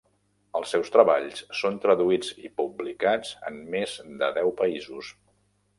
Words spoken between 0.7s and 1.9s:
seus treballs són